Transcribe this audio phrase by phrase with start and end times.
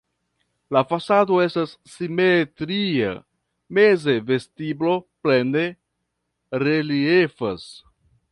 [0.75, 3.11] La fasado estas simetria,
[3.79, 4.95] meze vestiblo
[5.27, 5.65] plene
[6.67, 7.69] reliefas.